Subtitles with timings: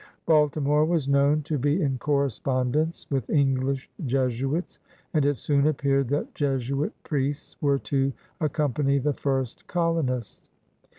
[0.25, 4.79] Baltimore was known to be in correspondence with English Jesuits,
[5.13, 8.11] and it soon appeared that Jesuit priests were to
[8.41, 10.49] accom* pany the first colonists.